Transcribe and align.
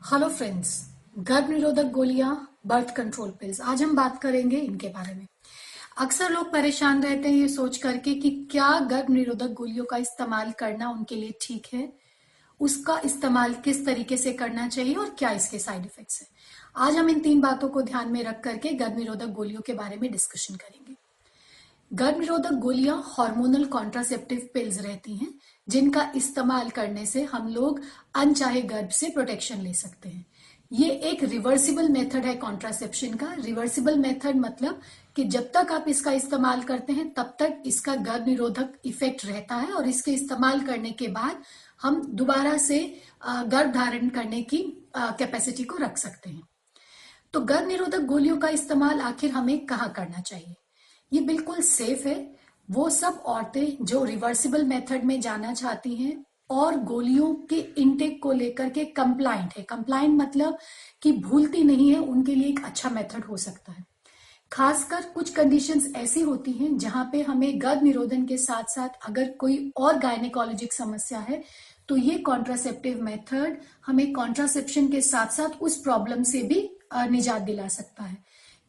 Hello 0.00 0.28
friends 0.28 0.70
गर्भ 1.18 1.48
निरोधक 1.50 1.84
गोलियाँ 1.84 2.58
बर्थ 2.66 2.94
कंट्रोल 2.96 3.30
पिल्स 3.30 3.60
आज 3.60 3.82
हम 3.82 3.94
बात 3.96 4.20
करेंगे 4.22 4.56
इनके 4.56 4.88
बारे 4.88 5.14
में। 5.14 5.26
अक्सर 5.98 6.30
लोग 6.30 6.52
परेशान 6.52 7.02
रहते 7.02 7.28
हैं 7.28 7.36
ये 7.36 7.48
सोच 7.48 7.76
करके 7.76 8.14
कि 8.14 8.30
क्या 8.50 8.68
गर्भ 8.80 9.10
निरोधक 9.10 9.52
गोलियों 9.52 9.84
का 9.84 9.96
इस्तेमाल 9.96 10.52
करना 10.52 10.90
उनके 10.90 11.14
लिए 11.14 11.34
ठीक 11.40 11.66
है? 11.74 11.92
उसका 12.60 13.00
इस्तेमाल 13.04 13.54
किस 13.54 13.84
तरीके 13.86 14.16
से 14.16 14.32
करना 14.32 14.68
चाहिए 14.68 14.94
और 14.94 15.14
क्या 15.18 15.30
इसके 15.30 15.58
साइड 15.58 15.84
इफेक्ट्स 15.86 16.20
है? 16.20 16.26
आज 16.76 16.96
हम 16.96 17.10
इन 17.10 17.20
तीन 17.20 17.40
बातों 17.40 17.68
को 17.68 17.82
ध्यान 17.82 18.08
में 18.08 18.22
रख 18.24 18.42
करके 18.44 18.72
गर्भ 18.72 18.96
निरोधक 18.96 19.32
गोलियों 19.32 19.60
के 19.60 19.72
बारे 19.72 19.96
में 19.96 20.10
डिस्कशन 20.12 20.54
करेंगे। 20.54 20.96
गर्भ 21.92 22.18
निरोधक 22.18 22.52
गोलियाँ 22.52 23.02
हार्मोनल 23.06 23.64
कॉन्ट्रासेप्टिव 23.64 24.48
पिल्स 24.54 24.80
रहती 24.80 25.16
हैं। 25.16 25.34
जिनका 25.70 26.10
इस्तेमाल 26.16 26.70
करने 26.70 27.06
से 27.06 27.22
हम 27.24 27.48
लोग 27.48 27.80
अनचाहे 28.14 28.62
गर्भ 28.64 28.88
से 28.90 29.10
प्रोटेक्शन 29.10 29.60
ले 29.60 29.72
सकते 29.74 30.08
हैं। 30.08 30.24
ये 30.70 30.88
एक 31.10 31.22
रिवर्सिबल 31.24 31.88
मेथड 31.88 32.24
है 32.24 32.34
कॉन्ट्रासेप्शन 32.36 33.14
का। 33.14 33.32
रिवर्सिबल 33.34 33.98
मेथड 33.98 34.36
मतलब 34.36 34.80
कि 35.16 35.24
जब 35.26 35.50
तक 35.54 35.72
आप 35.72 35.88
इसका 35.88 36.12
इस्तेमाल 36.12 36.62
करते 36.62 36.92
हैं, 36.92 37.12
तब 37.14 37.34
तक 37.38 37.62
इसका 37.66 37.94
गर्भ 37.96 38.26
निरोधक 38.26 38.72
इफ़ेक्ट 38.84 39.24
रहता 39.26 39.54
है 39.54 39.72
और 39.72 39.88
इसके 39.88 40.12
इस्तेमाल 40.12 40.60
करने 40.60 40.90
के 40.92 41.08
बाद 41.08 41.42
हम 41.82 42.00
दोबारा 42.06 42.56
से 42.58 42.78
गर्भ 43.26 43.72
धारण 43.74 44.08
करने 44.08 44.42
की 44.42 44.58
कैपेसिटी 44.96 45.64
को 45.64 45.76
रख 45.76 45.98
सकते 45.98 46.30
हैं। 46.30 46.42
तो 47.34 47.40
गर्भ 47.42 47.66
निरोधक 47.68 48.00
गोलियों 48.06 48.36
का 48.38 48.48
इस्तेमाल 48.48 49.00
आखिर 49.00 49.30
हमें 49.30 49.58
कहाँ 49.66 49.92
करना 49.92 50.20
चाहिए? 50.20 50.54
ये 51.12 51.20
बिल्कुल 51.22 51.60
सेफ़ 51.62 52.06
है। 52.08 52.39
वो 52.70 52.88
सब 52.90 53.22
औरतें 53.26 53.84
जो 53.84 54.04
रिवर्सिबल 54.04 54.64
मेथड 54.64 55.04
में 55.04 55.20
जाना 55.20 55.52
चाहती 55.54 55.94
हैं 55.94 56.24
और 56.50 56.76
गोलियों 56.84 57.34
के 57.50 57.58
इनटेक 57.78 58.22
को 58.22 58.32
लेकर 58.32 58.68
के 58.70 58.84
कंप्लाइंट 58.84 59.52
है। 59.58 59.62
कंप्लाइंट 59.62 60.20
मतलब 60.20 60.58
कि 61.02 61.12
भूलती 61.12 61.62
नहीं 61.64 61.90
है, 61.90 61.98
उनके 61.98 62.34
लिए 62.34 62.48
एक 62.48 62.64
अच्छा 62.64 62.90
मेथड 62.90 63.24
हो 63.24 63.36
सकता 63.36 63.72
है। 63.72 63.84
खासकर 64.52 65.02
कुछ 65.14 65.30
कंडीशंस 65.30 65.92
ऐसी 65.96 66.20
होती 66.20 66.52
हैं 66.52 66.76
जहाँ 66.78 67.08
पे 67.12 67.20
हमें 67.22 67.60
गर्भ 67.62 67.82
निरोधन 67.82 68.24
के 68.26 68.36
साथ 68.36 68.70
साथ 68.70 69.06
अगर 69.08 69.30
कोई 69.40 69.72
और 69.76 69.98
गायनेकोलॉजिक 69.98 70.72
समस्या 70.72 71.18
है 71.18 71.42
तो 71.88 71.96
ये 71.96 72.16
कॉन्ट्रासेप्टिव 72.18 73.02
मेथड 73.02 73.56
हमें 73.86 74.12
कॉन्ट्रासेप्शन 74.12 74.88
के 74.88 75.00
साथ 75.00 75.26
साथ 75.26 75.62
उस 75.62 75.76
प्रॉब्लम 75.76 76.22
से 76.22 76.42
भी 76.42 76.68
निजात 76.94 77.42
दिला 77.42 77.68
सकता 77.68 78.04
है। 78.04 78.16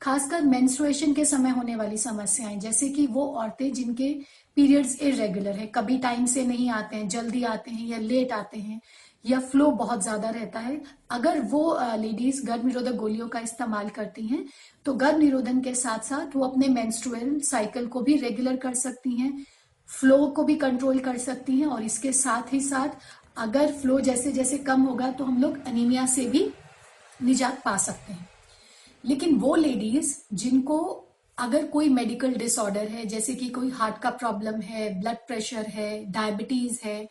खासकर 0.01 0.41
मेंस्ट्रुएशन 0.43 1.13
के 1.13 1.25
समय 1.25 1.49
होने 1.49 1.75
वाली 1.75 1.97
समस्याएँ, 1.97 2.57
जैसे 2.59 2.89
कि 2.89 3.05
वो 3.07 3.25
औरतें 3.33 3.71
जिनके 3.73 4.13
पीरियड्स 4.57 5.01
इरेगुलर 5.01 5.51
है, 5.51 5.67
कभी 5.67 5.97
टाइम 5.97 6.25
से 6.25 6.45
नहीं 6.45 6.69
आते 6.69 6.95
हैं, 6.95 7.07
जल्दी 7.09 7.43
आते 7.43 7.71
हैं 7.71 7.87
या 7.87 7.97
लेट 7.97 8.31
आते 8.31 8.59
हैं, 8.59 8.79
या 9.25 9.39
फ्लो 9.41 9.69
बहुत 9.73 10.01
ज़्यादा 10.03 10.29
रहता 10.29 10.59
है, 10.59 10.81
अगर 11.11 11.39
वो 11.41 11.77
लेडीज़ 11.97 12.45
गर्भ 12.45 12.65
निरोधक 12.65 12.95
गोलियों 12.95 13.27
का 13.27 13.39
इस्तेमाल 13.39 13.89
करती 13.89 14.25
हैं 14.27 14.45
तो 14.85 14.93
गर्भ 14.95 15.17
निरोधन 15.17 15.61
के 15.61 15.73
साथ 15.75 15.99
साथ 15.99 16.35
वो 16.35 16.45
अपने 16.45 16.67
मेंस्ट्रुअल 16.67 17.39
साइकिल 17.41 17.87
को 17.87 18.01
भी 18.01 18.15
रेगुलर 18.17 18.55
कर 18.55 18.73
सकती 18.73 19.15
हैं 19.15 19.45
फ्लो 19.89 20.25
को 20.27 20.43
भी 20.43 20.55
कंट्रोल 20.55 20.99
कर 20.99 21.17
सकती 21.17 21.59
हैं 21.59 21.67
और 21.67 21.83
इसके 21.83 22.11
साथ 22.13 22.53
ही 22.53 22.59
साथ 22.61 22.89
अगर 23.37 23.71
फ्लो 23.71 23.99
जैसे 23.99 24.31
जैसे 24.31 24.57
कम 24.59 24.81
होगा 24.81 25.11
तो 25.11 25.25
हम 25.25 25.41
लोग 25.41 25.65
अनीमिया 25.67 26.05
से 26.05 26.25
भी 26.25 26.49
निजात 27.23 27.61
पा 27.65 27.77
सकते 27.77 28.13
हैं। 28.13 28.27
लेकिन 29.03 29.35
वो 29.35 29.55
लेडीज़ 29.55 30.15
जिनको 30.33 30.79
अगर 31.37 31.65
कोई 31.67 31.89
मेडिकल 31.89 32.33
डिसऑर्डर 32.33 32.87
है, 32.87 33.05
जैसे 33.05 33.35
कि 33.35 33.49
कोई 33.49 33.69
हार्ट 33.69 33.97
का 33.97 34.09
प्रॉब्लम 34.11 34.61
है 34.61 34.89
ब्लड 35.01 35.17
प्रेशर 35.27 35.65
है 35.67 36.05
डायबिटीज़ 36.11 36.79
है, 36.83 37.07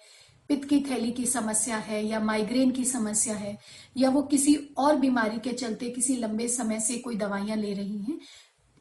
पित्त 0.49 0.69
की 0.69 0.81
थैली 0.81 1.11
की 1.13 1.27
समस्या 1.27 1.77
है 1.79 2.05
या 2.07 2.21
माइग्रेन 2.21 2.71
की 2.71 2.85
समस्या 2.85 3.35
है, 3.35 3.57
या 3.97 4.11
वो 4.11 4.23
किसी 4.23 4.55
और 4.79 4.97
बीमारी 4.97 5.39
के 5.39 5.53
चलते 5.53 5.91
किसी 5.91 6.17
लंबे 6.17 6.49
समय 6.49 6.81
से 6.81 6.99
कोई 6.99 7.17
दवाइयाँ 7.17 7.57
ले 7.57 7.73
रही 7.75 7.99
हैं, 7.99 8.19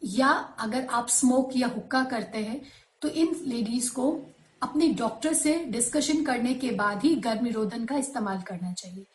या 0.01 0.27
अगर 0.59 0.85
आप 0.85 1.09
स्मोक 1.09 1.51
या 1.55 1.67
हुक्का 1.67 2.03
करते 2.03 2.37
हैं 2.39 2.61
तो 3.01 3.09
इन 3.09 3.35
लेडीज़ 3.45 3.91
को 3.93 4.11
अपने 4.61 4.87
डॉक्टर 4.93 5.33
से 5.33 5.53
डिस्कशन 5.65 6.23
करने 6.23 6.53
के 6.53 6.71
बाद 6.71 7.03
ही 7.03 7.15
गर्भ 7.17 7.43
निरोधन 7.43 7.85
का 7.85 7.97
इस्तेमाल 7.97 8.41
करना 8.41 8.71
चाहिए। 8.73 9.05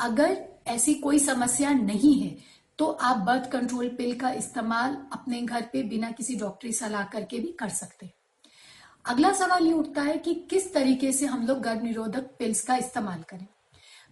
अगर 0.00 0.36
ऐसी 0.66 0.94
कोई 0.94 1.18
समस्या 1.18 1.72
नहीं 1.72 2.14
है 2.20 2.36
तो 2.80 2.86
आप 2.86 3.16
बर्थ 3.16 3.50
कंट्रोल 3.50 3.88
पिल 3.88 4.14
का 4.14 4.30
इस्तेमाल 4.30 5.06
अपने 5.12 5.42
घर 5.42 5.62
पे 5.72 5.82
बिना 5.82 6.10
किसी 6.10 6.34
डॉक्टरी 6.34 6.72
सलाह 6.72 7.04
करके 7.04 7.38
भी 7.38 7.46
कर 7.46 7.68
सकते 7.68 8.06
हैं। 8.06 8.12
अगला 9.04 9.32
सवाल 9.32 9.66
ये 9.66 9.72
उठता 9.72 10.02
है 10.02 10.16
कि 10.16 10.34
किस 10.34 10.74
तरीके 10.74 11.12
से 11.12 11.26
हम 11.26 11.46
लोग 11.46 11.60
गर्भ 11.60 11.82
निरोधक 11.82 12.22
पिल्स 12.22 12.60
का 12.60 12.76
इस्तेमाल 12.76 13.22
करें? 13.22 13.46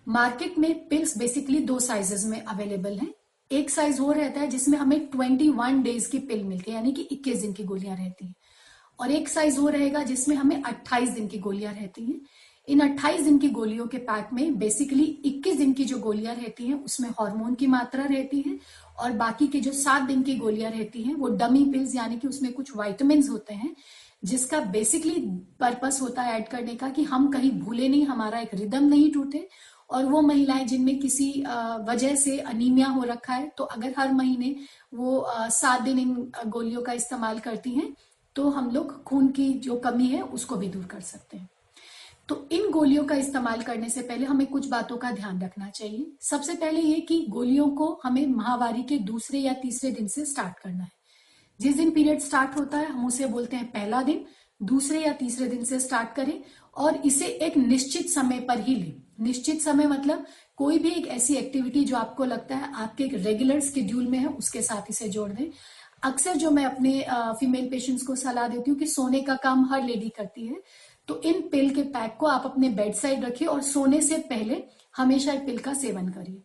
मार्केट 0.08 0.58
में 0.58 0.88
पिल्स 0.88 1.18
बेसिकली 1.18 1.60
दो 1.60 1.78
साइजेस 1.78 2.24
में 2.24 2.42
अवेलेबल 2.42 2.98
हैं। 2.98 3.14
एक 3.52 3.70
साइज़ 3.70 4.00
वो 4.00 4.12
रहता 4.12 4.40
है 4.40 4.46
जिसमें 4.46 4.78
हमें 4.78 5.08
21 5.08 5.82
डेज़ 5.82 6.10
की 6.10 6.18
पिल 6.18 6.44
मिलती 6.44 6.70
है, 6.70 6.76
यानी 6.76 6.92
कि 6.92 7.02
21 7.02 7.38
दिन 7.38 7.52
की 7.52 7.64
गोलियाँ 7.64 7.96
रहती 7.96 8.26
हैं। 8.26 8.34
और 9.00 9.10
एक 9.10 9.28
साइज़ 9.28 9.60
वो 9.60 9.68
रहेगा 9.68 10.02
जिसमें 10.02 10.36
हमें 10.36 10.62
28 10.62 11.08
दिन 11.08 11.28
की 11.28 11.38
गोलियाँ 11.38 11.72
रहती 11.72 12.04
हैं। 12.04 12.20
इन 12.68 12.80
28 12.80 13.22
दिन 13.24 13.38
की 13.38 13.48
गोलियों 13.50 13.86
के 13.86 13.98
पैक 13.98 14.28
में 14.32 14.58
बेसिकली 14.58 15.04
21 15.26 15.56
दिन 15.58 15.72
की 15.72 15.84
जो 15.84 15.98
गोलियाँ 15.98 16.34
रहती 16.34 16.66
हैं, 16.66 16.82
उसमें 16.84 17.08
हार्मोन 17.10 17.54
की 17.54 17.66
मात्रा 17.66 18.04
रहती 18.04 18.40
है 18.46 18.58
और 19.00 19.12
बाकी 19.12 19.46
के 19.48 19.60
जो 19.60 19.72
सात 19.72 20.02
दिन 20.02 20.22
की 20.22 20.34
गोलियाँ 20.36 20.70
रहती 20.70 21.02
हैं, 21.02 21.14
वो 21.14 21.28
डमी 21.28 21.64
पिल्स 21.72 21.94
यानी 21.96 22.18
कि 22.18 22.28
उसमें 22.28 22.52
कुछ 22.52 22.76
वाइटमिन 22.76 23.26
होते 23.28 23.54
हैं, 23.54 23.74
जिसका 24.24 24.60
बेसिकली 24.60 25.20
पर्पस 25.60 25.98
होता 26.02 26.22
है 26.22 26.36
ऐड 26.36 26.48
करने 26.48 26.74
का 26.74 26.88
कि 26.90 27.02
हम 27.04 27.28
कहीं 27.32 27.50
भूले 27.60 27.88
नहीं, 27.88 28.04
हमारा 28.06 28.38
एक 28.40 28.54
रिदम 28.54 28.84
नहीं 28.84 29.10
टूटे 29.12 29.48
और 29.90 30.04
वो 30.04 30.20
महिलाएँ 30.22 30.64
जिनमें 30.64 30.98
किसी 31.00 31.32
वजह 31.88 32.14
से 32.16 32.38
अनीमिया 32.40 32.88
हो 32.88 33.02
रखा 33.02 33.34
है 33.34 33.48
तो 33.58 33.64
अगर 33.64 33.94
हर 33.98 34.12
महीने 34.12 34.54
वो 34.94 35.26
सात 35.50 35.82
दिन 35.82 35.98
इन 35.98 36.14
गोलियों 36.46 36.82
का 36.82 36.92
इस्तेमाल 36.92 37.38
करती 37.38 37.70
हैं 37.70 37.94
तो 38.36 38.48
हम 38.50 38.70
लोग 38.70 39.02
खून 39.04 39.28
की 39.28 39.52
जो 39.60 39.76
कमी 39.76 40.06
है, 40.06 40.22
उसको 40.22 40.56
भी 40.56 40.68
दूर 40.68 40.84
कर 40.84 41.00
सकते 41.00 41.36
हैं। 41.36 41.48
तो 42.28 42.48
इन 42.52 42.70
गोलियों 42.70 43.04
का 43.04 43.14
इस्तेमाल 43.14 43.62
करने 43.62 43.88
से 43.88 44.02
पहले 44.02 44.26
हमें 44.26 44.46
कुछ 44.46 44.66
बातों 44.68 44.96
का 44.96 45.10
ध्यान 45.10 45.40
रखना 45.40 45.68
चाहिए। 45.70 46.06
सबसे 46.20 46.54
पहले 46.54 46.80
ये 46.80 47.00
कि 47.00 47.24
गोलियों 47.28 47.68
को 47.70 48.00
हमें 48.04 48.26
महावारी 48.26 48.82
के 48.82 48.98
दूसरे 48.98 49.38
या 49.38 49.52
तीसरे 49.52 49.90
दिन 49.90 50.08
से 50.08 50.24
स्टार्ट 50.24 50.58
करना 50.58 50.84
है। 50.84 50.90
जिस 51.60 51.76
दिन 51.76 51.90
पीरियड 51.90 52.20
स्टार्ट 52.20 52.56
होता 52.56 52.78
है, 52.78 52.86
हम 52.86 53.06
उसे 53.06 53.26
बोलते 53.26 53.56
हैं 53.56 53.70
पहला 53.70 54.02
दिन, 54.02 54.24
दूसरे 54.60 55.00
या 55.00 55.12
तीसरे 55.12 55.46
दिन 55.46 55.64
से 55.64 55.80
स्टार्ट 55.80 56.14
करें 56.16 56.40
और 56.76 56.96
इसे 56.96 57.26
एक 57.26 57.56
निश्चित 57.56 58.10
समय 58.10 58.40
पर 58.40 58.60
ही 58.60 58.74
लें। 58.74 59.02
निश्चित 59.20 59.62
समय 59.62 59.86
मतलब 59.86 60.26
कोई 60.56 60.78
भी 60.78 60.90
एक 60.90 61.06
ऐसी 61.06 61.34
एक्टिविटी 61.34 61.84
जो 61.84 61.96
आपको 61.96 62.24
लगता 62.24 62.56
है 62.56 62.72
आपके 62.74 63.04
एक 63.04 63.14
रेगुलर 63.14 63.60
स्केड्यूल 63.60 64.06
में 64.06 64.18
है, 64.18 64.26
उसके 64.26 64.62
साथ 64.62 64.90
इसे 64.90 65.08
जोड़ 65.08 65.30
दें। 65.30 65.50
अक्सर 66.04 66.36
जो 66.36 66.50
मैं 66.50 66.64
अपने 66.64 67.00
फीमेल 67.10 67.68
पेशेंट्स 67.70 68.02
को 68.06 68.14
सलाह 68.16 68.48
देती 68.48 68.70
हूँ 68.70 68.78
कि 68.78 68.86
सोने 68.86 69.20
का 69.20 69.34
काम 69.34 69.64
हर 69.64 69.82
लेडी 69.82 70.08
करती 70.08 70.46
है। 70.46 70.62
तो 71.08 71.20
इन 71.22 71.40
पिल 71.48 71.74
के 71.74 71.82
पैक 71.84 72.16
को 72.20 72.26
आप 72.26 72.42
अपने 72.44 72.68
बेड 72.70 72.94
साइड 72.94 73.24
रखिए 73.24 73.48
और 73.48 73.62
सोने 73.62 74.00
से 74.00 74.18
पहले 74.30 74.62
हमेशा 74.96 75.32
एक 75.32 75.46
पिल 75.46 75.58
का 75.58 75.74
सेवन 75.74 76.08
करिए। 76.08 76.42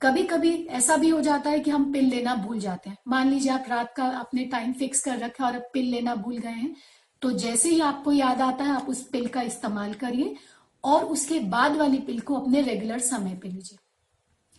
कभी 0.00 0.22
कभी 0.24 0.52
ऐसा 0.70 0.96
भी 0.96 1.08
हो 1.08 1.20
जाता 1.20 1.50
है 1.50 1.60
कि 1.60 1.70
हम 1.70 1.92
पिल 1.92 2.04
लेना 2.04 2.34
भूल 2.36 2.58
जाते 2.60 2.90
हैं। 2.90 2.96
मान 3.08 3.30
लीजिए 3.30 3.52
आप 3.52 3.64
रात 3.68 3.92
का 3.96 4.06
अपने 4.18 4.44
टाइम 4.46 4.72
फिक्स 4.72 5.04
कर 5.04 5.18
रखे 5.18 5.44
और 5.44 5.54
अब 5.54 5.70
पिल 5.72 5.90
लेना 5.90 6.14
भूल 6.16 6.36
गए 6.38 6.50
हैं 6.50 6.74
तो 7.22 7.30
जैसे 7.34 7.68
ही 7.68 7.80
आपको 7.82 8.12
याद 8.12 8.40
आता 8.40 8.64
है, 8.64 8.70
आप 8.72 8.88
उस 8.88 9.02
पिल 9.08 9.26
का 9.28 9.42
इस्तेमाल 9.42 9.94
करिए 9.94 10.36
और 10.84 11.04
उसके 11.06 11.38
बाद 11.48 11.76
वाली 11.76 11.98
पिल 12.00 12.20
को 12.20 12.34
अपने 12.34 12.60
रेगुलर 12.62 12.98
समय 13.00 13.34
पे 13.42 13.48
लीजिए। 13.48 13.78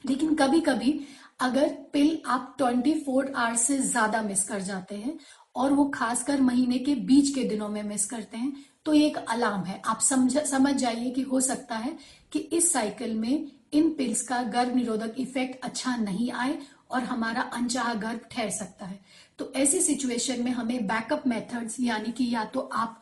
लेकिन 0.04 0.34
कभी 0.36 0.60
कभी 0.62 1.00
अगर 1.42 1.68
पिल 1.94 2.18
आप 2.28 2.56
24 2.60 3.04
फोर 3.06 3.32
आवर्स 3.36 3.62
से 3.62 3.78
ज़्यादा 3.80 4.22
मिस 4.22 4.44
कर 4.44 4.62
जाते 4.62 4.96
हैं 4.96 5.18
और 5.58 5.74
वो 5.74 5.86
खासकर 5.90 6.42
महीने 6.42 6.78
के 6.80 6.96
बीच 6.96 7.34
के 7.36 7.44
दिनों 7.44 7.70
में 7.70 7.84
मिस 7.84 8.06
करते 8.06 8.38
हैं 8.38 8.56
तो 8.86 8.94
ये 8.94 9.06
एक 9.08 9.18
अलार्म 9.18 9.64
है। 9.64 9.82
आप 9.86 10.00
समझ 10.02 10.38
समझ 10.48 10.76
जाइए 10.76 11.10
कि 11.12 11.22
हो 11.22 11.40
सकता 11.42 11.76
है 11.76 11.98
कि 12.32 12.40
इस 12.40 12.72
साइकिल 12.74 13.16
में 13.16 13.52
इन 13.74 13.90
पिल्स 13.94 14.22
का 14.22 14.42
गर्भ 14.44 14.76
निरोधक 14.76 15.16
इफ़ेक्ट 15.18 15.66
अच्छा 15.66 15.96
नहीं 15.98 16.32
आए 16.32 16.58
और 16.92 17.04
हमारा 17.04 17.42
अनचाहा 17.54 17.94
गर्भ 17.94 18.20
ठहर 18.32 18.50
सकता 18.50 18.86
है। 18.86 19.00
तो 19.40 19.52
ऐसी 19.56 19.80
सिचुएशन 19.82 20.44
में 20.44 20.52
हमें 20.52 20.88
बैकअप 20.88 21.28
मेथड्स 21.28 21.80
यानी 21.80 22.12
कि 22.12 22.30
या 22.34 22.44
तो 22.46 22.60
आप 22.74 23.02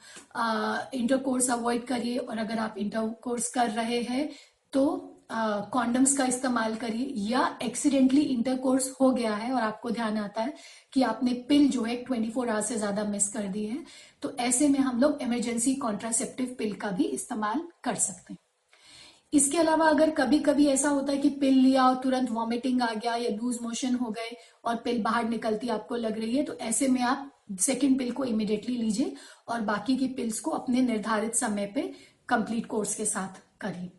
इंटरकोर्स 0.94 1.50
अवॉइड 1.50 1.86
करिए 1.88 2.18
और 2.18 2.38
अगर 2.38 2.60
आप 2.60 2.78
इंटरकोर्स 2.78 3.50
कर 3.50 3.70
रहे 3.72 4.02
हैं 4.02 4.30
तो 4.74 5.12
कॉन्डम्स 5.30 6.16
का 6.18 6.26
इस्तेमाल 6.26 6.76
करिए 6.76 7.14
या 7.30 7.48
एक्सीडेंटली 7.64 8.22
इंटरकोर्स 8.22 8.90
हो 9.02 9.10
गया 9.12 9.34
है 9.36 9.52
और 9.54 9.62
आपको 9.62 9.92
ध्यान 9.92 10.18
आता 10.18 10.42
है 10.42 10.54
कि 10.94 11.02
आपने 11.04 11.34
पिल 11.50 11.68
जो 11.70 11.84
है 11.84 11.96
24 12.04 12.32
फोर 12.32 12.50
आवर्स 12.50 12.68
से 12.68 12.76
ज़्यादा 12.76 13.04
मिस 13.04 13.28
कर 13.30 13.48
दी 13.48 13.66
है 13.66 13.84
तो 14.24 14.36
ऐसे 14.40 14.68
में 14.68 14.80
हम 14.80 15.00
लोग 15.02 15.22
इमरजेंसी 15.22 15.76
कॉन्ट्रासेप्टिव 15.76 16.56
पिल 16.60 16.74
का 16.76 16.92
भी 16.92 17.04
इस्तेमाल 17.06 17.68
कर 17.84 17.96
सकते 17.98 18.34
हैं। 18.34 18.40
इसके 19.34 19.58
अलावा 19.58 19.88
अगर 19.90 20.10
कभी 20.12 20.40
कभी 20.40 20.68
ऐसा 20.68 20.90
होता 20.90 21.12
है 21.12 21.18
कि 21.18 21.30
पिल 21.32 21.54
लिया 21.54 21.86
और 21.86 21.96
तुरंत 21.96 22.32
वॉमिटिंग 22.32 22.82
आ 22.82 22.94
गया 22.94 23.16
या 23.16 23.30
लूज 23.32 23.58
मोशन 23.62 23.96
हो 23.96 24.12
गए 24.12 24.38
और 24.66 24.76
पिल 24.76 25.02
बाहर 25.04 25.30
निकलती 25.30 25.70
आपको 25.70 25.96
लग 25.96 26.20
रही 26.20 26.38
है 26.38 26.44
तो 26.44 26.58
ऐसे 26.62 26.88
में 26.88 27.02
आप 27.04 27.32
सेकेंड 27.62 27.98
पिल 28.00 28.12
को 28.12 28.26
इमिडिएटली 28.26 28.78
लीजिए 28.78 29.16
और 29.48 29.62
बाकी 29.64 29.98
की 29.98 30.08
पिल्स 30.14 30.40
को 30.40 30.52
अपने 30.52 30.82
निर्धारित 30.82 31.36
समय 31.36 31.72
पे 31.76 31.92
कंप्लीट 32.30 32.66
कोर्स 32.66 32.96
के 32.96 33.06
साथ 33.06 33.42
करिए। 33.62 33.92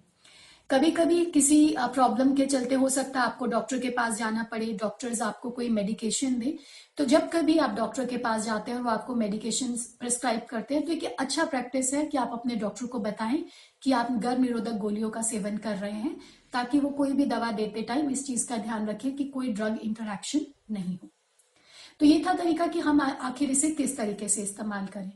कभी 0.70 0.90
कभी 0.90 1.24
किसी 1.24 1.56
प्रॉब्लम 1.78 2.32
के 2.34 2.44
चलते 2.46 2.74
हो 2.74 2.88
सकता 2.88 3.20
है 3.20 3.26
आपको 3.26 3.46
डॉक्टर 3.46 3.78
के 3.78 3.90
पास 3.90 4.16
जाना 4.18 4.42
पड़े 4.42 4.66
डॉक्टर्स 4.80 5.20
आपको 5.22 5.50
कोई 5.50 5.68
मेडिकेशन 5.68 6.38
दे। 6.38 6.56
तो 6.98 7.04
जब 7.04 7.28
कभी 7.30 7.56
आप 7.58 7.74
डॉक्टर 7.76 8.06
के 8.06 8.16
पास 8.16 8.44
जाते 8.44 8.70
हैं 8.70 8.78
वो 8.78 8.90
आपको 8.90 9.14
मेडिकेशन 9.14 9.76
प्रिस्क्राइब 10.00 10.40
करते 10.50 10.74
हैं 10.74 10.84
तो 10.86 10.92
एक 10.92 11.04
अच्छा 11.04 11.44
प्रैक्टिस 11.44 11.92
है 11.94 12.04
कि 12.06 12.18
आप 12.18 12.30
अपने 12.32 12.56
डॉक्टर 12.56 12.86
को 12.86 12.98
बताएँ 12.98 13.44
कि 13.82 13.92
आप 13.92 14.10
गर्भ 14.12 14.40
निरोधक 14.40 14.78
गोलियों 14.78 15.10
का 15.10 15.22
सेवन 15.22 15.56
कर 15.56 15.76
रहे 15.76 15.90
हैं, 15.92 16.16
ताकि 16.52 16.78
वो 16.78 16.88
कोई 16.90 17.12
भी 17.12 17.26
दवा 17.26 17.50
देते 17.52 17.82
टाइम 17.82 18.10
इस 18.10 18.26
चीज़ 18.26 18.48
का 18.48 18.56
ध्यान 18.56 18.88
रखें 18.88 19.14
कि 19.16 19.24
कोई 19.26 19.52
ड्रग 19.52 19.78
इंटरेक्शन 19.82 20.40
नहीं 20.70 20.96
हो। 21.02 21.08
तो 22.00 22.06
ये 22.06 22.22
था 22.26 22.32
तरीका 22.34 22.66
कि 22.66 22.80
हम 22.80 23.00
आखिर 23.00 23.50
इसे 23.50 23.70
किस 23.70 23.96
तरीके 23.96 24.28
से 24.28 24.42
इस्तेमाल 24.42 24.86
करें। 24.86 25.12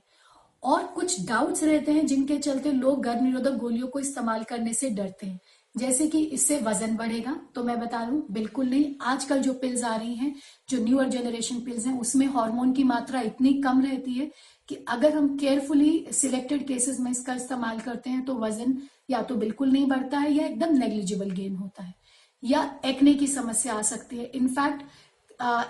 और 0.62 0.82
कुछ 0.86 1.20
डाउट्स 1.26 1.62
रहते 1.64 1.92
हैं 1.92 2.06
जिनके 2.06 2.36
चलते 2.38 2.72
लोग 2.72 3.02
गर्भ 3.02 3.22
निरोधक 3.22 3.56
गोलियों 3.56 3.88
को 3.88 4.00
इस्तेमाल 4.00 4.42
करने 4.44 4.74
से 4.74 4.90
डरते 4.90 5.26
हैं। 5.26 5.40
जैसे 5.74 6.06
कि 6.06 6.22
इससे 6.26 6.58
वज़न 6.58 6.96
बढ़ेगा 6.96 7.36
तो 7.54 7.62
मैं 7.64 7.78
बता 7.80 8.04
दूँ, 8.04 8.22
बिल्कुल 8.30 8.66
नहीं। 8.66 8.94
आजकल 9.02 9.42
जो 9.42 9.52
पिल्स 9.54 9.84
आ 9.84 9.94
रही 9.96 10.14
हैं, 10.14 10.34
जो 10.68 10.84
न्यूअर 10.84 11.08
जनरेशन 11.08 11.60
पिल्स 11.60 11.86
हैं, 11.86 11.98
उसमें 12.00 12.26
हार्मोन 12.26 12.72
की 12.72 12.84
मात्रा 12.84 13.20
इतनी 13.20 13.52
कम 13.62 13.82
रहती 13.82 14.12
है 14.12 14.30
कि 14.68 14.74
अगर 14.88 15.14
हम 15.14 15.36
केयरफुली 15.36 16.06
सिलेक्टेड 16.12 16.66
केसेस 16.66 17.00
में 17.00 17.10
इसका 17.10 17.34
इस्तेमाल 17.34 17.80
करते 17.80 18.10
हैं 18.10 18.24
तो 18.24 18.34
वज़न 18.36 18.76
या 19.10 19.22
तो 19.22 19.34
बिल्कुल 19.36 19.72
नहीं 19.72 19.86
बढ़ता 19.88 20.18
है 20.18 20.32
या 20.32 20.46
एकदम 20.46 20.76
नेग्लिजिबल 20.78 21.30
गेन 21.30 21.56
होता 21.56 21.82
है। 21.82 21.94
या 22.42 22.62
एक्ने 22.84 23.14
की 23.14 23.26
समस्या 23.26 23.74
आ 23.74 23.82
सकती 23.82 24.16
है। 24.16 24.24
इनफैक्ट 24.24 24.82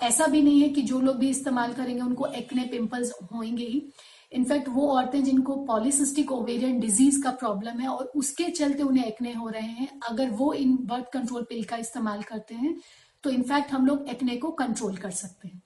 ऐसा 0.03 0.27
भी 0.27 0.43
नहीं 0.43 0.61
है 0.61 0.69
कि 0.69 0.83
जो 0.83 1.01
लोग 1.01 1.17
भी 1.17 1.29
इस्तेमाल 1.31 1.73
करेंगे, 1.73 2.01
उनको 2.03 2.27
एक्ने 2.27 2.65
पिंपल्स 2.65 3.13
होंगे 3.33 3.65
ही। 3.65 3.83
इनफैक्ट 4.33 4.69
वो 4.69 4.87
औरतें 4.89 5.23
जिनको 5.25 5.55
पॉलिसिस्टिक 5.67 6.33
ओवेरियन 6.33 6.79
डिज़ीज़ 6.81 7.23
का 7.23 7.31
प्रॉब्लम 7.33 7.81
है 7.81 7.89
और 7.89 8.13
उसके 8.17 8.45
चलते 8.51 8.83
उन्हें 8.83 9.05
एक्ने 9.05 9.33
हो 9.35 9.49
रहे 9.49 9.63
हैं, 9.63 9.89
अगर 10.11 10.31
वो 10.33 10.53
इन 10.55 10.77
बर्थ 10.83 11.13
कंट्रोल 11.13 11.43
पिल 11.43 11.65
का 11.65 11.77
इस्तेमाल 11.77 12.23
करते 12.23 12.55
हैं 12.55 12.77
तो 13.25 13.31
इनफैक्ट 13.31 13.73
हम 13.73 13.87
लोग 13.87 14.09
एक्ने 14.09 14.37
को 14.37 14.51
कंट्रोल 14.53 14.97
कर 14.97 15.11
सकते 15.13 15.49
हैं। 15.49 15.63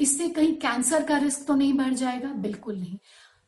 इससे 0.00 0.28
कहीं 0.28 0.54
कैंसर 0.56 1.02
का 1.04 1.16
रिस्क 1.18 1.46
तो 1.46 1.54
नहीं 1.54 1.72
बढ़ 1.74 1.94
जाएगा? 1.94 2.28
बिल्कुल 2.28 2.76
नहीं। 2.76 2.98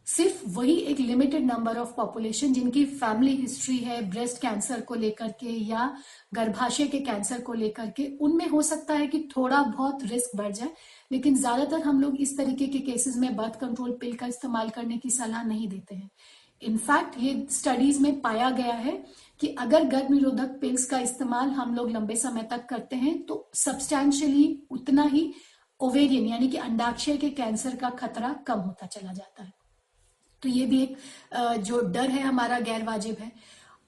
सिर्फ़ 0.07 0.43
वही 0.49 0.75
एक 0.81 1.01
लिमिटेड 1.01 1.45
नंबर 1.45 1.79
ऑफ़ 1.79 1.93
पॉपुलेशन 1.97 2.53
जिनकी 2.53 2.85
फैमिली 2.85 3.35
हिस्ट्री 3.37 3.77
है 3.79 4.01
ब्रेस्ट 4.11 4.41
कैंसर 4.43 4.81
को 4.81 4.95
लेकर 4.95 5.31
के 5.41 5.51
या 5.71 5.91
गर्भाशय 6.35 6.87
के 6.87 6.99
कैंसर 7.01 7.41
को 7.41 7.53
लेकर 7.55 7.91
के, 7.91 8.07
उनमें 8.21 8.47
हो 8.49 8.63
सकता 8.63 8.95
है 8.95 9.07
कि 9.07 9.19
थोड़ा 9.37 9.63
बहुत 9.63 10.05
रिस्क 10.05 10.37
बढ़ 10.37 10.53
जाए, 10.53 10.71
लेकिन 11.13 11.37
ज़्यादातर 11.37 11.83
हम 11.83 12.01
लोग 12.01 12.21
इस 12.21 12.37
तरीके 12.39 12.67
के 12.67 12.79
केसेस 12.83 13.17
में 13.17 13.35
बर्थ 13.37 13.59
कंट्रोल 13.61 13.97
पिल 14.01 14.15
का 14.15 14.27
इस्तेमाल 14.27 14.71
करने 14.71 14.99
की 14.99 15.11
सलाह 15.11 15.43
नहीं 15.45 15.69
देते 15.69 15.95
हैं। 15.95 16.11
इनफैक्ट 16.63 17.19
ये 17.21 17.47
स्टडीज़ 17.51 18.01
में 18.03 18.21
पाया 18.21 18.51
गया 18.53 18.75
है 18.75 18.93
कि 19.41 19.55
अगर 19.59 19.85
गर्भ 19.87 20.11
निरोधक 20.11 20.59
पिल्स 20.61 20.85
का 20.85 20.99
इस्तेमाल 21.01 21.51
हम 21.51 21.75
लोग 21.75 21.91
लंबे 21.91 22.17
समय 22.17 22.49
तक 22.51 22.67
करते 22.69 22.97
हैं 22.97 23.21
तो 23.23 23.49
सब्सटैंशियली 23.57 24.67
उतना 24.71 25.03
ही 25.05 25.31
ओवेरियन 25.81 26.27
यानी 26.27 26.49
कि 26.49 26.57
अंडाक्षय 26.59 27.17
के 27.17 27.31
कैंसर 27.33 27.77
का 27.77 27.91
खतरा 27.99 28.33
कम 28.47 28.61
होता 28.61 28.87
चला 28.87 29.13
जाता 29.13 29.43
है। 29.43 29.53
तो 30.43 30.49
ये 30.49 30.67
भी 30.67 30.83
एक 30.83 30.97
जो 31.61 31.81
डर 31.83 32.11
है 32.11 32.23
हमारा 32.23 32.59
गैर 32.61 32.85
वाजिब 32.85 33.17
है। 33.21 33.31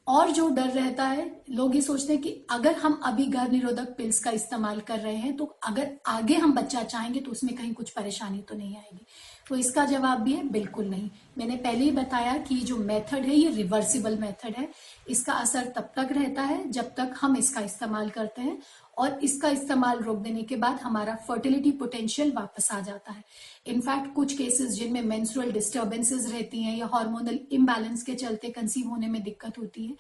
और 0.07 0.31
जो 0.31 0.49
डर 0.49 0.69
रहता 0.71 1.05
है, 1.05 1.25
लोग 1.51 1.75
ये 1.77 1.81
सोचते 1.83 2.13
हैं 2.13 2.23
कि 2.23 2.31
अगर 2.51 2.75
हम 2.75 3.01
अभी 3.05 3.25
गर्भ 3.27 3.53
निरोधक 3.53 3.89
पिल्स 3.97 4.21
का 4.21 4.31
इस्तेमाल 4.31 4.81
कर 4.81 4.99
रहे 4.99 5.17
हैं 5.17 5.37
तो 5.37 5.45
अगर 5.63 5.91
आगे 6.07 6.35
हम 6.35 6.55
बच्चा 6.55 6.83
चाहेंगे 6.85 7.21
तो 7.21 7.31
उसमें 7.31 7.55
कहीं 7.57 7.73
कुछ 7.75 7.91
परेशानी 7.91 8.41
तो 8.41 8.55
नहीं 8.55 8.77
आएगी। 8.77 9.05
तो 9.49 9.57
इसका 9.57 9.85
जवाब 9.87 10.21
भी 10.23 10.33
है, 10.33 10.43
बिल्कुल 10.49 10.87
नहीं। 10.87 11.09
मैंने 11.39 11.57
पहले 11.57 11.85
ही 11.85 11.91
बताया 11.93 12.37
कि 12.39 12.57
जो 12.61 12.77
मेथड 12.79 13.25
है, 13.25 13.35
ये 13.35 13.51
रिवर्सिबल 13.53 14.17
मेथड 14.19 14.55
है। 14.59 14.69
इसका 15.09 15.33
असर 15.35 15.73
तब 15.77 15.91
तक 15.97 16.13
रहता 16.13 16.43
है 16.43 16.71
जब 16.71 16.95
तक 16.97 17.15
हम 17.21 17.37
इसका 17.37 17.61
इस्तेमाल 17.61 18.11
करते 18.11 18.43
हैं 18.43 18.59
और 18.99 19.19
इसका 19.25 19.49
इस्तेमाल 19.51 19.99
रोक 19.99 20.19
देने 20.19 20.43
के 20.43 20.57
बाद 20.57 20.81
हमारा 20.81 21.15
फर्टिलिटी 21.29 21.71
पोटेंशियल 21.73 22.33
वापस 22.37 22.71
आ 22.73 22.81
जाता 22.81 23.13
है। 23.13 23.23
इनफैक्ट 23.67 24.15
कुछ 24.15 24.37
केसेस 24.39 24.71
जिनमें 24.71 25.03
मेंस्ट्रुअल 25.05 25.53
डिस्टर्बेंसेस 25.53 26.31
रहती 26.33 26.63
हैं 26.63 26.77
या 26.77 26.87
हार्मोनल 26.95 27.39
इम्बैलेंस 27.53 28.03
के 28.03 28.15
चलते 28.17 28.49
कंसीव 28.51 28.89
होने 28.89 29.09
में 29.09 29.23
दिक्कत 29.23 29.59
होती 29.59 29.87
है, 29.87 29.95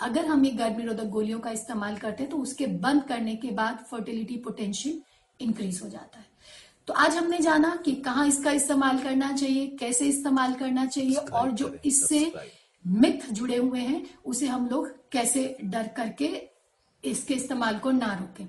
अगर 0.00 0.26
हम 0.26 0.44
ये 0.44 0.50
गर्भ 0.52 0.78
निरोधक 0.78 1.08
गोलियों 1.10 1.38
का 1.40 1.50
इस्तेमाल 1.52 1.96
करते 1.96 2.22
हैं 2.22 2.30
तो 2.30 2.38
उसके 2.38 2.66
बंद 2.66 3.02
करने 3.04 3.36
के 3.36 3.50
बाद 3.52 3.84
फर्टिलिटी 3.90 4.36
पोटेंशियल 4.36 5.00
इंक्रीज 5.40 5.80
हो 5.82 5.88
जाता 5.88 6.18
है। 6.18 6.30
तो 6.88 6.94
आज 6.94 7.16
हमने 7.16 7.38
जाना 7.38 7.74
कि 7.84 7.92
कहाँ 8.04 8.26
इसका 8.28 8.50
इस्तेमाल 8.50 8.98
करना 8.98 9.32
चाहिए 9.32 9.66
कैसे 9.80 10.06
इस्तेमाल 10.06 10.54
करना 10.54 10.86
चाहिए 10.86 11.16
और 11.16 11.50
जो 11.50 11.74
इससे 11.84 12.32
मिथ 12.84 13.30
जुड़े 13.32 13.56
हुए 13.56 13.80
हैं 13.80 14.04
उसे 14.24 14.46
हम 14.46 14.68
लोग 14.68 14.88
कैसे 15.12 15.56
डर 15.64 15.88
करके 15.96 16.30
इसके 17.04 17.34
इस्तेमाल 17.34 17.78
को 17.78 17.90
ना 17.90 18.12
रोकें। 18.14 18.46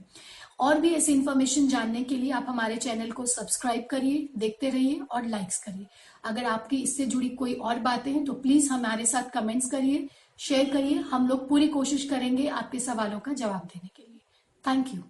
और 0.60 0.80
भी 0.80 0.90
ऐसी 0.94 1.14
इंफॉर्मेशन 1.14 1.68
जानने 1.68 2.04
के 2.04 2.16
लिए 2.16 2.32
आप 2.32 2.46
हमारे 2.50 2.76
चैनल 2.78 3.12
को 3.12 3.26
सब्सक्राइब 3.26 3.86
करिए 3.92 4.28
देखते 4.38 4.70
रहिए 4.70 5.00
और 5.12 5.28
लाइक्स 5.28 5.64
करिए। 5.64 5.88
अगर 6.26 6.46
आपकी 6.46 6.78
इससे 6.78 7.06
जुड़ी 7.06 7.30
कोई 7.30 7.54
और 7.54 7.80
बातें 7.80 8.12
हैं 8.12 8.24
तो 8.26 8.34
प्लीज़ 8.34 8.72
हमारे 8.72 9.06
साथ 9.06 9.30
कमेंट्स 9.34 9.70
करिए 9.72 10.08
शेयर 10.40 10.70
करिए। 10.74 11.00
हम 11.12 11.28
लोग 11.28 11.48
पूरी 11.50 11.68
कोशिश 11.68 12.10
करेंगे 12.10 12.48
आपके 12.50 12.80
सवालों 12.80 13.20
का 13.20 13.34
जवाब 13.34 13.70
देने 13.74 13.90
के 13.96 14.04
लिए। 14.04 14.20
Thank 14.66 14.94
you 14.96 15.02